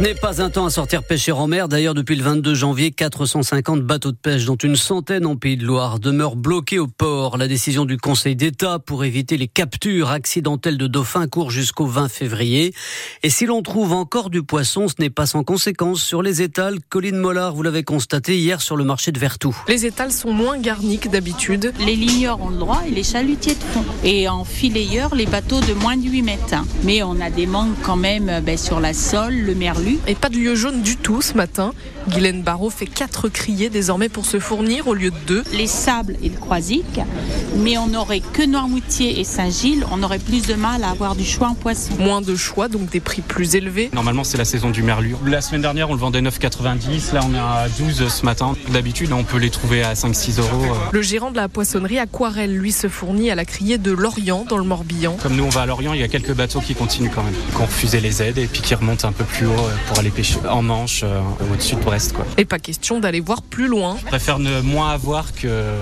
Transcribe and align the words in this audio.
n'est 0.00 0.14
pas 0.14 0.40
un 0.40 0.48
temps 0.48 0.66
à 0.66 0.70
sortir 0.70 1.02
pêcher 1.02 1.32
en 1.32 1.48
mer. 1.48 1.66
D'ailleurs, 1.66 1.94
depuis 1.94 2.14
le 2.14 2.22
22 2.22 2.54
janvier, 2.54 2.92
450 2.92 3.82
bateaux 3.82 4.12
de 4.12 4.16
pêche, 4.16 4.44
dont 4.44 4.54
une 4.54 4.76
centaine 4.76 5.26
en 5.26 5.34
Pays 5.34 5.56
de 5.56 5.64
Loire, 5.64 5.98
demeurent 5.98 6.36
bloqués 6.36 6.78
au 6.78 6.86
port. 6.86 7.36
La 7.36 7.48
décision 7.48 7.84
du 7.84 7.96
Conseil 7.96 8.36
d'État 8.36 8.78
pour 8.78 9.04
éviter 9.04 9.36
les 9.36 9.48
captures 9.48 10.10
accidentelles 10.10 10.78
de 10.78 10.86
dauphins 10.86 11.26
court 11.26 11.50
jusqu'au 11.50 11.86
20 11.86 12.08
février. 12.08 12.74
Et 13.24 13.30
si 13.30 13.44
l'on 13.46 13.62
trouve 13.62 13.92
encore 13.92 14.30
du 14.30 14.44
poisson, 14.44 14.86
ce 14.86 14.94
n'est 15.00 15.10
pas 15.10 15.26
sans 15.26 15.42
conséquence 15.42 16.00
sur 16.00 16.22
les 16.22 16.42
étals. 16.42 16.78
Colline 16.88 17.16
Mollard, 17.16 17.54
vous 17.54 17.64
l'avez 17.64 17.82
constaté 17.82 18.38
hier 18.38 18.62
sur 18.62 18.76
le 18.76 18.84
marché 18.84 19.10
de 19.10 19.18
Vertou. 19.18 19.56
Les 19.66 19.84
étals 19.84 20.12
sont 20.12 20.32
moins 20.32 20.58
garnis 20.58 20.98
que 20.98 21.08
d'habitude. 21.08 21.72
Les 21.84 21.96
ligneurs 21.96 22.40
ont 22.40 22.50
le 22.50 22.58
droit 22.58 22.82
et 22.86 22.90
les 22.92 23.02
chalutiers 23.02 23.54
de 23.54 23.64
fond. 23.64 23.84
Et 24.04 24.28
en 24.28 24.44
filayeur, 24.44 25.16
les 25.16 25.26
bateaux 25.26 25.60
de 25.60 25.72
moins 25.72 25.96
de 25.96 26.08
8 26.08 26.22
mètres. 26.22 26.64
Mais 26.84 27.02
on 27.02 27.20
a 27.20 27.30
des 27.30 27.46
manques 27.46 27.76
quand 27.82 27.96
même 27.96 28.42
ben, 28.44 28.56
sur 28.56 28.78
la 28.78 28.94
sole, 28.94 29.34
le 29.34 29.56
merlu 29.56 29.87
et 30.06 30.14
pas 30.14 30.28
de 30.28 30.36
lieu 30.36 30.54
jaune 30.54 30.82
du 30.82 30.96
tout 30.96 31.22
ce 31.22 31.34
matin. 31.34 31.72
Guylaine 32.08 32.42
Barrault 32.42 32.70
fait 32.70 32.86
quatre 32.86 33.28
criers 33.28 33.70
désormais 33.70 34.08
pour 34.08 34.24
se 34.26 34.38
fournir 34.38 34.88
au 34.88 34.94
lieu 34.94 35.10
de 35.10 35.16
deux. 35.26 35.44
Les 35.52 35.66
sables 35.66 36.16
et 36.22 36.28
le 36.28 36.36
croisic, 36.36 37.00
mais 37.56 37.76
on 37.78 37.88
n'aurait 37.88 38.20
que 38.20 38.44
Noirmoutier 38.44 39.20
et 39.20 39.24
Saint-Gilles, 39.24 39.84
on 39.90 40.02
aurait 40.02 40.18
plus 40.18 40.46
de 40.46 40.54
mal 40.54 40.84
à 40.84 40.90
avoir 40.90 41.14
du 41.16 41.24
choix 41.24 41.48
en 41.48 41.54
poisson. 41.54 41.92
Moins 41.98 42.20
de 42.20 42.34
choix, 42.36 42.68
donc 42.68 42.90
des 42.90 43.00
prix 43.00 43.22
plus 43.22 43.54
élevés. 43.56 43.90
Normalement, 43.92 44.24
c'est 44.24 44.38
la 44.38 44.44
saison 44.44 44.70
du 44.70 44.82
merlu. 44.82 45.16
La 45.26 45.40
semaine 45.40 45.62
dernière, 45.62 45.90
on 45.90 45.94
le 45.94 46.00
vendait 46.00 46.22
9,90. 46.22 47.14
Là, 47.14 47.20
on 47.28 47.34
est 47.34 47.38
à 47.38 47.66
12 47.78 48.08
ce 48.08 48.24
matin. 48.24 48.54
D'habitude, 48.70 49.12
on 49.12 49.24
peut 49.24 49.38
les 49.38 49.50
trouver 49.50 49.82
à 49.82 49.94
5-6 49.94 50.40
euros. 50.40 50.64
Le 50.92 51.02
gérant 51.02 51.30
de 51.30 51.36
la 51.36 51.48
poissonnerie 51.48 51.98
Aquarelle, 51.98 52.56
lui, 52.56 52.72
se 52.72 52.88
fournit 52.88 53.30
à 53.30 53.34
la 53.34 53.44
criée 53.44 53.78
de 53.78 53.92
Lorient, 53.92 54.44
dans 54.48 54.58
le 54.58 54.64
Morbihan. 54.64 55.16
Comme 55.22 55.36
nous, 55.36 55.44
on 55.44 55.50
va 55.50 55.62
à 55.62 55.66
Lorient, 55.66 55.92
il 55.92 56.00
y 56.00 56.04
a 56.04 56.08
quelques 56.08 56.34
bateaux 56.34 56.60
qui 56.60 56.74
continuent 56.74 57.10
quand 57.14 57.22
même, 57.22 57.34
qui 57.34 57.56
ont 57.60 57.66
refusé 57.66 58.00
les 58.00 58.22
aides 58.22 58.38
et 58.38 58.46
puis 58.46 58.62
qui 58.62 58.74
remontent 58.74 59.06
un 59.06 59.12
peu 59.12 59.24
plus 59.24 59.46
haut 59.46 59.50
euh, 59.50 59.77
pour 59.86 59.98
aller 59.98 60.10
pêcher 60.10 60.38
en 60.48 60.62
Manche, 60.62 61.02
euh, 61.04 61.20
au-dessus 61.52 61.76
de 61.76 61.80
Brest. 61.80 62.12
Quoi. 62.12 62.24
Et 62.36 62.44
pas 62.44 62.58
question 62.58 63.00
d'aller 63.00 63.20
voir 63.20 63.42
plus 63.42 63.68
loin. 63.68 63.96
Je 64.00 64.06
préfère 64.06 64.38
ne 64.38 64.60
moins 64.60 64.90
avoir 64.90 65.32
que 65.32 65.46
euh, 65.46 65.80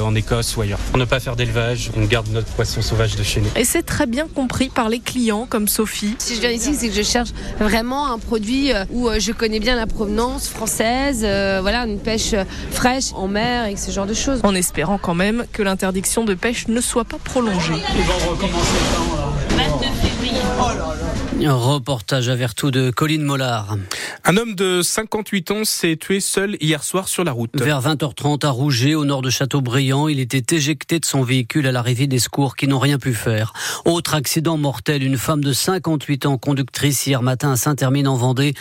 en 0.00 0.14
Écosse 0.14 0.56
ou 0.56 0.62
ailleurs. 0.62 0.78
Pour 0.78 0.98
ne 0.98 1.04
pas 1.04 1.20
faire 1.20 1.36
d'élevage, 1.36 1.90
on 1.96 2.04
garde 2.04 2.28
notre 2.28 2.48
poisson 2.48 2.82
sauvage 2.82 3.16
de 3.16 3.22
chez 3.22 3.40
nous. 3.40 3.48
Et 3.56 3.64
c'est 3.64 3.82
très 3.82 4.06
bien 4.06 4.26
compris 4.26 4.68
par 4.68 4.88
les 4.88 5.00
clients 5.00 5.46
comme 5.48 5.68
Sophie. 5.68 6.14
Si 6.18 6.34
je 6.34 6.40
viens 6.40 6.50
ici, 6.50 6.74
c'est 6.74 6.88
que 6.88 6.94
je 6.94 7.02
cherche 7.02 7.30
vraiment 7.58 8.12
un 8.12 8.18
produit 8.18 8.72
où 8.90 9.08
je 9.18 9.32
connais 9.32 9.60
bien 9.60 9.76
la 9.76 9.86
provenance 9.86 10.48
française, 10.48 11.20
voilà, 11.20 11.86
une 11.86 11.98
pêche 11.98 12.34
fraîche 12.70 13.12
en 13.14 13.28
mer 13.28 13.66
et 13.66 13.76
ce 13.76 13.90
genre 13.90 14.06
de 14.06 14.14
choses. 14.14 14.40
En 14.42 14.54
espérant 14.54 14.98
quand 14.98 15.14
même 15.14 15.44
que 15.52 15.62
l'interdiction 15.62 16.24
de 16.24 16.34
pêche 16.34 16.68
ne 16.68 16.80
soit 16.80 17.04
pas 17.04 17.18
prolongée. 17.22 17.74
Ils 17.96 18.04
vont 18.04 18.30
recommencer 18.30 18.78
quand 18.94 19.56
29 19.56 20.09
février. 20.20 20.40
Oh 20.58 20.68
là 20.68 20.94
là. 20.94 21.10
Un 21.42 21.54
reportage 21.54 22.28
à 22.28 22.34
Vertou 22.34 22.70
de 22.70 22.90
Colline 22.90 23.22
Mollard. 23.22 23.78
Un 24.24 24.36
homme 24.36 24.54
de 24.54 24.82
58 24.82 25.50
ans 25.52 25.64
s'est 25.64 25.96
tué 25.96 26.20
seul 26.20 26.58
hier 26.60 26.84
soir 26.84 27.08
sur 27.08 27.24
la 27.24 27.32
route. 27.32 27.50
Vers 27.54 27.80
20h30 27.80 28.44
à 28.44 28.50
Rouget, 28.50 28.94
au 28.94 29.06
nord 29.06 29.22
de 29.22 29.30
Châteaubriand, 29.30 30.08
il 30.08 30.20
était 30.20 30.54
éjecté 30.54 30.98
de 31.00 31.06
son 31.06 31.22
véhicule 31.22 31.66
à 31.66 31.72
l'arrivée 31.72 32.06
des 32.06 32.18
secours 32.18 32.56
qui 32.56 32.68
n'ont 32.68 32.78
rien 32.78 32.98
pu 32.98 33.14
faire. 33.14 33.54
Autre 33.86 34.14
accident 34.14 34.58
mortel, 34.58 35.02
une 35.02 35.16
femme 35.16 35.42
de 35.42 35.54
58 35.54 36.26
ans, 36.26 36.36
conductrice 36.36 37.06
hier 37.06 37.22
matin 37.22 37.52
à 37.52 37.56
Saint-Hermine 37.56 38.06
en 38.06 38.16
Vendée. 38.16 38.52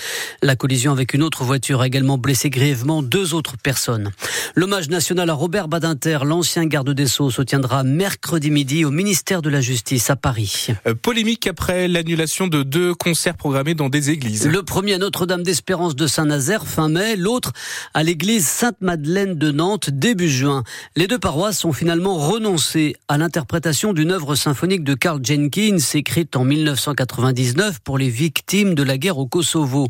La 0.42 0.56
collision 0.56 0.94
avec 0.94 1.14
une 1.14 1.22
autre 1.22 1.44
voiture 1.44 1.82
a 1.82 1.88
également 1.88 2.18
blessé 2.18 2.50
grièvement 2.50 3.04
deux 3.04 3.34
autres 3.34 3.58
personnes. 3.58 4.12
L'hommage 4.56 4.88
national 4.88 5.30
à 5.30 5.34
Robert 5.34 5.68
Badinter, 5.68 6.20
l'ancien 6.24 6.66
garde 6.66 6.92
des 6.92 7.08
Sceaux, 7.08 7.30
se 7.30 7.42
tiendra 7.42 7.84
mercredi 7.84 8.52
midi 8.52 8.86
au 8.86 8.92
ministère 8.92 9.42
de 9.42 9.50
la 9.50 9.60
Justice 9.60 10.10
à 10.10 10.16
Paris. 10.16 10.68
Euh, 10.88 10.96
polémique 10.96 11.49
après 11.50 11.88
l'annulation 11.88 12.48
de 12.48 12.64
deux 12.64 12.94
concerts 12.94 13.36
programmés 13.36 13.74
dans 13.74 13.90
des 13.90 14.12
églises. 14.12 14.48
Le 14.48 14.64
premier 14.64 14.94
à 14.94 14.98
Notre-Dame 15.00 15.44
d'Espérance 15.44 15.96
de 15.96 16.08
Saint-Nazaire 16.08 16.68
fin 16.68 16.90
mai, 16.90 17.16
l'autre 17.16 17.54
à 17.94 18.04
l'église 18.04 18.48
Sainte-Madeleine 18.48 19.36
de 19.36 19.52
Nantes 19.52 19.90
début 19.90 20.30
juin. 20.30 20.64
Les 20.96 21.08
deux 21.08 21.20
paroisses 21.20 21.66
ont 21.66 21.74
finalement 21.74 22.16
renoncé 22.16 22.96
à 23.08 23.18
l'interprétation 23.18 23.94
d'une 23.94 24.12
œuvre 24.12 24.36
symphonique 24.36 24.84
de 24.84 24.94
Karl 24.94 25.20
Jenkins 25.24 25.78
écrite 25.96 26.36
en 26.36 26.44
1999 26.44 27.80
pour 27.80 27.98
les 27.98 28.10
victimes 28.10 28.76
de 28.76 28.84
la 28.84 28.98
guerre 28.98 29.18
au 29.18 29.26
Kosovo. 29.26 29.88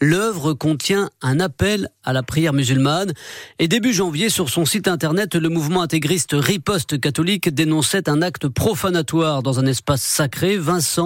L'œuvre 0.00 0.54
contient 0.54 1.10
un 1.20 1.40
appel 1.40 1.88
à 2.04 2.12
la 2.12 2.22
prière 2.22 2.52
musulmane 2.52 3.12
et 3.58 3.68
début 3.68 3.92
janvier 3.92 4.28
sur 4.28 4.48
son 4.48 4.64
site 4.64 4.88
internet, 4.88 5.34
le 5.34 5.48
mouvement 5.48 5.82
intégriste 5.82 6.30
Riposte 6.32 6.98
catholique 6.98 7.52
dénonçait 7.52 8.08
un 8.08 8.22
acte 8.22 8.48
profanatoire 8.48 9.42
dans 9.42 9.60
un 9.60 9.66
espace 9.66 10.02
sacré. 10.02 10.56
Vincent, 10.56 11.01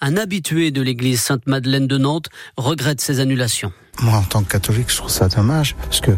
un 0.00 0.16
habitué 0.16 0.70
de 0.70 0.82
l'église 0.82 1.20
Sainte-Madeleine 1.20 1.86
de 1.86 1.98
Nantes 1.98 2.28
regrette 2.56 3.00
ces 3.00 3.20
annulations. 3.20 3.72
Moi, 4.00 4.16
en 4.16 4.22
tant 4.22 4.42
que 4.42 4.48
catholique, 4.48 4.90
je 4.90 4.96
trouve 4.96 5.10
ça 5.10 5.28
dommage 5.28 5.76
parce 5.76 6.00
que 6.00 6.12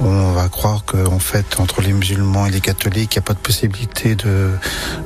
on 0.00 0.32
va 0.32 0.48
croire 0.48 0.84
qu'en 0.84 1.18
fait, 1.18 1.58
entre 1.58 1.82
les 1.82 1.92
musulmans 1.92 2.46
et 2.46 2.50
les 2.50 2.60
catholiques, 2.60 3.16
il 3.16 3.18
n'y 3.18 3.24
a 3.24 3.26
pas 3.26 3.34
de 3.34 3.40
possibilité 3.40 4.14
de, 4.14 4.50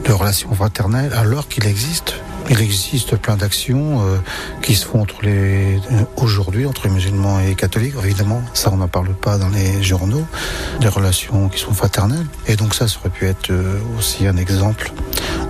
de 0.05 0.13
relation 0.13 0.55
fraternelle, 0.55 1.13
alors 1.15 1.49
qu'il 1.49 1.67
existe 1.67 2.15
il 2.51 2.61
existe 2.61 3.17
plein 3.17 3.37
d'actions 3.37 4.03
euh, 4.03 4.19
qui 4.63 4.75
se 4.75 4.85
font 4.87 5.01
entre 5.01 5.23
les 5.23 5.81
aujourd'hui 6.17 6.67
entre 6.67 6.87
les 6.87 6.93
musulmans 6.93 7.41
et 7.41 7.47
les 7.47 7.55
catholiques. 7.55 7.95
Évidemment, 8.05 8.43
ça 8.53 8.71
on 8.73 8.77
n'en 8.77 8.89
parle 8.89 9.15
pas 9.15 9.39
dans 9.39 9.49
les 9.49 9.83
journaux. 9.83 10.27
Des 10.81 10.89
relations 10.89 11.49
qui 11.49 11.59
sont 11.59 11.73
fraternelles. 11.73 12.27
Et 12.47 12.57
donc 12.57 12.75
ça, 12.75 12.89
ça 12.89 12.99
aurait 13.01 13.11
pu 13.11 13.27
être 13.27 13.51
euh, 13.51 13.79
aussi 13.99 14.27
un 14.27 14.37
exemple 14.37 14.93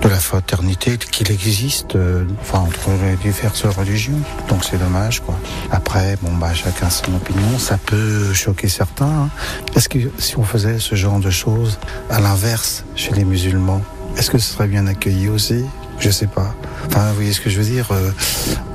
de 0.02 0.08
la 0.08 0.18
fraternité 0.18 0.98
qu'il 0.98 1.30
existe, 1.30 1.96
euh, 1.96 2.24
entre 2.52 2.90
les 3.02 3.16
diverses 3.16 3.64
religions. 3.64 4.20
Donc 4.48 4.64
c'est 4.64 4.78
dommage, 4.78 5.20
quoi. 5.20 5.38
Après, 5.70 6.16
bon 6.22 6.32
bah 6.32 6.52
chacun 6.54 6.90
son 6.90 7.14
opinion. 7.14 7.58
Ça 7.58 7.78
peut 7.78 8.32
choquer 8.32 8.68
certains. 8.68 9.06
Hein. 9.06 9.30
Est-ce 9.74 9.88
que 9.88 9.98
si 10.18 10.38
on 10.38 10.44
faisait 10.44 10.78
ce 10.78 10.94
genre 10.94 11.18
de 11.18 11.30
choses 11.30 11.78
à 12.10 12.20
l'inverse 12.20 12.84
chez 12.96 13.12
les 13.12 13.24
musulmans, 13.24 13.82
est-ce 14.16 14.30
que 14.30 14.38
ce 14.38 14.52
serait 14.52 14.68
bien 14.68 14.86
accueilli 14.86 15.28
aussi? 15.28 15.64
Je 15.98 16.10
sais 16.10 16.26
pas. 16.26 16.54
Vous 16.90 17.14
voyez 17.14 17.32
ce 17.32 17.40
que 17.40 17.50
je 17.50 17.60
veux 17.60 17.64
dire. 17.64 17.88
Euh, 17.92 18.10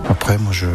après, 0.09 0.37
moi, 0.37 0.51
je 0.51 0.67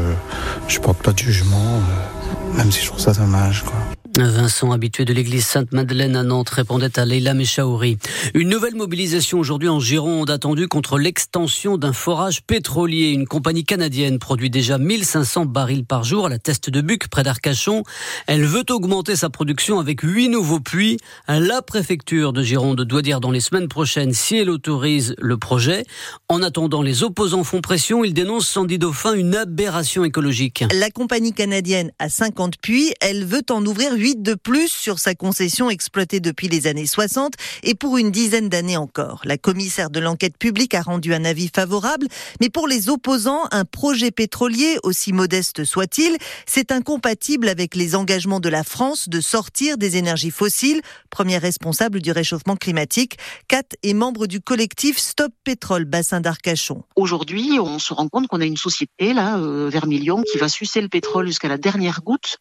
je 0.69 0.79
porte 0.79 1.03
pas 1.03 1.13
de 1.13 1.19
jugement, 1.19 1.57
euh, 1.57 2.57
même 2.57 2.71
si 2.71 2.81
je 2.83 2.87
trouve 2.87 3.01
ça 3.01 3.13
dommage, 3.13 3.65
quoi. 3.65 3.94
Vincent, 4.17 4.71
habitué 4.71 5.05
de 5.05 5.13
l'église 5.13 5.45
Sainte-Madeleine 5.45 6.15
à 6.15 6.23
Nantes, 6.23 6.49
répondait 6.51 7.01
à 7.01 7.05
Leila 7.05 7.35
Mechaouri. 7.35 7.99
Une 8.35 8.49
nouvelle 8.49 8.77
mobilisation 8.77 9.41
aujourd'hui 9.41 9.69
en 9.69 9.81
Gironde 9.81 10.31
attendue 10.31 10.69
contre 10.69 10.99
l'extension 10.99 11.79
d'un 11.79 11.93
forage 11.93 12.43
pétrolier. 12.43 13.09
Une 13.09 13.27
compagnie 13.27 13.65
canadienne 13.65 14.21
produit 14.21 14.51
déjà 14.51 14.79
1500 14.79 15.47
barils 15.47 15.85
par 15.85 16.05
jour 16.05 16.27
à 16.27 16.29
la 16.29 16.39
Teste 16.39 16.71
de 16.71 16.81
Buc, 16.81 17.09
près 17.09 17.25
d'Arcachon. 17.25 17.83
Elle 18.29 18.45
veut 18.45 18.65
augmenter 18.71 19.17
sa 19.17 19.31
production 19.31 19.81
avec 19.81 20.03
huit 20.03 20.29
nouveaux 20.29 20.61
puits. 20.61 20.99
La 21.27 21.61
préfecture 21.61 22.33
de 22.33 22.43
Gironde 22.45 22.83
doit 22.83 23.03
dire 23.03 23.21
dans 23.21 23.33
les 23.33 23.41
semaines 23.41 23.69
prochaines 23.69 24.13
si 24.13 24.37
elle 24.37 24.51
autorise 24.51 25.17
le 25.19 25.39
projet. 25.39 25.85
En 26.29 26.41
attendant, 26.41 26.83
les 26.83 27.03
opposants 27.03 27.43
font 27.43 27.61
pression. 27.61 28.05
Ils 28.05 28.15
dénoncent 28.15 28.49
Sandy 28.49 28.79
Dauphin 28.79 29.15
une 29.15 29.35
aberration 29.35 30.05
écologique. 30.05 30.65
La 30.73 30.91
compagnie 30.91 31.33
canadienne 31.33 31.91
a 31.99 32.09
50 32.09 32.59
puits. 32.59 32.95
Elle 33.01 33.25
veut 33.25 33.43
en 33.51 33.67
ouvrir 33.67 33.93
8 33.95 34.04
de 34.13 34.35
plus 34.35 34.69
sur 34.69 34.99
sa 34.99 35.15
concession 35.15 35.71
exploitée 35.71 36.21
depuis 36.21 36.49
les 36.49 36.67
années 36.67 36.87
60 36.87 37.33
et 37.63 37.75
pour 37.75 37.97
une 37.97 38.11
dizaine 38.11 38.51
d'années 38.51 38.77
encore. 38.77 39.23
La 39.25 39.39
commissaire 39.39 39.89
de 39.89 39.99
l'enquête 39.99 40.37
publique 40.37 40.75
a 40.75 40.83
rendu 40.83 41.15
un 41.15 41.25
avis 41.25 41.51
favorable, 41.53 42.07
mais 42.41 42.51
pour 42.51 42.69
les 42.69 42.91
opposants, 42.91 43.45
un 43.51 43.65
projet 43.65 44.11
pétrolier, 44.11 44.77
aussi 44.83 45.13
modeste 45.13 45.65
soit-il, 45.65 46.19
c'est 46.47 46.71
incompatible 46.71 47.49
avec 47.49 47.75
les 47.75 47.95
engagements 47.95 48.41
de 48.41 48.51
la 48.51 48.63
France 48.63 49.09
de 49.09 49.21
sortir 49.23 49.79
des 49.79 49.97
énergies 49.97 50.31
fossiles, 50.31 50.83
premier 51.09 51.39
responsable 51.39 52.03
du 52.03 52.13
réchauffement 52.13 52.57
climatique. 52.57 53.17
Kat 53.49 53.63
est 53.83 53.95
membre 53.95 54.27
du 54.27 54.41
collectif 54.41 54.99
Stop 54.99 55.33
Pétrole 55.45 55.87
Bassin 55.87 56.21
d'Arcachon. 56.21 56.83
Aujourd'hui, 56.97 57.59
on 57.61 57.79
se 57.79 57.95
rend 57.95 58.09
compte 58.09 58.27
qu'on 58.27 58.41
a 58.41 58.45
une 58.45 58.57
société 58.59 59.15
là, 59.15 59.39
euh, 59.39 59.71
Vermilion, 59.71 60.23
qui 60.31 60.39
va 60.39 60.49
sucer 60.49 60.81
le 60.81 60.89
pétrole 60.89 61.27
jusqu'à 61.27 61.49
la 61.49 61.59
dernière 61.59 62.03
goutte, 62.03 62.39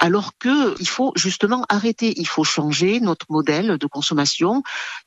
alors 0.00 0.32
que 0.38 0.74
il 0.80 0.88
faut 0.88 1.12
justement 1.14 1.64
arrêter, 1.68 2.14
il 2.16 2.26
faut 2.26 2.42
changer 2.42 3.00
notre 3.00 3.26
modèle 3.28 3.76
de 3.78 3.86
consommation. 3.86 4.62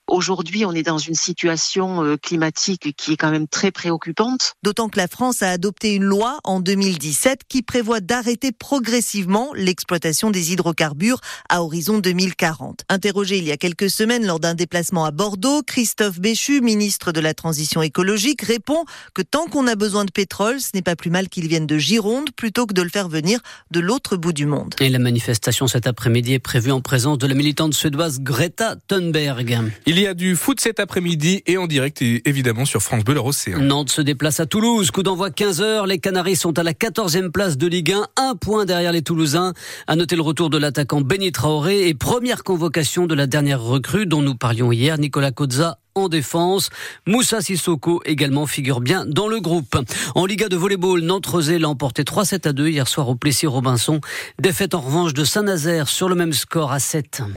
Aujourd'hui, 0.08 0.66
on 0.66 0.74
est 0.74 0.84
dans 0.84 0.98
une 1.00 1.16
situation 1.16 2.04
euh, 2.04 2.18
climatique 2.18 2.96
qui 2.96 3.14
est 3.14 3.18
quand 3.18 3.32
même 3.32 3.48
très 3.48 3.72
préoccupante. 3.72 4.54
D'autant 4.62 4.90
que 4.90 4.98
la 4.98 5.08
France 5.08 5.42
a 5.42 5.50
adopté 5.50 5.96
une 5.96 6.04
loi 6.04 6.40
en 6.44 6.60
2017 6.60 7.42
qui 7.48 7.64
prévoit 7.64 8.02
d'arrêter 8.02 8.52
progressivement 8.52 9.50
l'exploitation 9.56 10.30
des 10.30 10.52
hydrocarbures 10.52 11.20
à 11.50 11.64
horizon 11.64 11.98
2040. 11.98 12.82
Interrogé 12.90 13.38
il 13.38 13.46
y 13.46 13.52
a 13.52 13.58
quelques 13.58 13.90
semaines 13.90 14.28
lors 14.28 14.40
d'un 14.40 14.54
déplacement 14.54 15.06
à 15.06 15.12
Bordeaux, 15.12 15.64
Christophe 15.64 16.20
Béchu, 16.20 16.62
ministre 16.62 17.12
de 17.12 17.20
la 17.20 17.34
Transition 17.34 17.82
écologique, 17.82 18.44
répond 18.44 18.86
que 19.16 19.24
tant 19.24 19.48
qu'on 19.48 19.66
a 19.66 19.76
besoin 19.76 20.06
de 20.06 20.12
pétrole, 20.12 20.62
ce 20.62 20.70
n'est 20.76 20.84
pas 20.84 20.96
plus 20.96 21.10
mal 21.10 21.30
qu'il 21.30 21.48
vienne 21.48 21.66
de 21.66 21.78
Gironde 21.80 22.30
plutôt 22.36 22.68
que 22.68 22.74
de 22.74 22.82
le 22.82 22.90
faire 22.90 23.10
venir 23.10 23.40
de 23.72 23.80
l'autre 23.80 24.18
bout 24.18 24.34
du 24.34 24.46
monde. 24.46 24.76
Et 24.84 24.90
la 24.90 25.00
manifestation 25.00 25.66
cet 25.68 25.88
après-midi 25.88 26.34
est 26.34 26.40
prévue 26.40 26.74
en 26.74 26.82
présence 26.82 27.18
de 27.18 27.26
la 27.26 27.36
militante 27.36 27.74
suédoise 27.74 28.20
Greta 28.20 28.76
Thunberg. 28.90 29.62
Il 29.86 29.98
y 29.98 30.08
a 30.08 30.14
du 30.14 30.36
foot 30.36 30.60
cet 30.60 30.82
après-midi 30.82 31.42
et 31.46 31.58
en 31.58 31.68
direct 31.68 32.02
évidemment 32.02 32.66
sur 32.66 32.82
France 32.82 33.06
Bleu 33.06 33.18
Océan. 33.18 33.62
Nantes 33.62 33.92
se 33.92 34.02
déplace 34.02 34.42
à 34.42 34.46
Toulouse. 34.46 34.92
Coup 34.92 35.02
d'envoi 35.02 35.30
15h. 35.30 35.88
Les 35.88 36.00
Canaries 36.00 36.36
sont 36.36 36.60
à 36.60 36.64
la 36.64 36.74
14e 36.74 37.32
place 37.32 37.58
de 37.58 37.66
Ligue 37.66 37.94
1. 37.94 38.08
Un 38.18 38.36
point 38.36 38.66
derrière 38.66 38.92
les 38.92 39.04
Toulousains. 39.04 39.54
À 39.88 39.96
noter 39.96 40.18
le 40.18 40.22
retour 40.22 40.50
de 40.50 40.58
l'attaquant 40.58 41.00
Benny 41.00 41.32
Traoré 41.32 41.88
et 41.88 41.94
première 41.94 42.44
convocation 42.44 43.08
de 43.08 43.16
la 43.16 43.26
dernière 43.26 43.62
recrue 43.62 44.06
dont 44.06 44.22
nous 44.22 44.36
parlions 44.36 44.74
hier, 44.74 44.98
Nicolas 44.98 45.32
Cozza 45.32 45.78
en 45.96 46.10
défense. 46.10 46.70
Moussa 47.08 47.42
Sissoko 47.42 48.02
également 48.06 48.46
figure 48.46 48.82
bien 48.82 49.06
dans 49.06 49.28
le 49.28 49.40
groupe. 49.40 49.78
En 50.16 50.26
Liga 50.26 50.50
de 50.50 50.56
volleyball, 50.56 51.02
Nantes-Rosé 51.02 51.60
l'a 51.60 51.70
emporté 51.70 52.04
3-7 52.04 52.48
à 52.48 52.54
2 52.54 52.68
hier 52.68 52.88
soir 52.88 53.10
au 53.10 53.16
Plessis-Robinson. 53.16 54.02
Défaite 54.40 54.76
en 54.76 54.82
revanche 54.82 55.14
de 55.14 55.24
Saint-Nazaire 55.24 55.88
sur 55.88 56.10
le 56.10 56.16
même 56.16 56.34
score 56.34 56.72
à 56.72 56.80
7. 56.80 57.24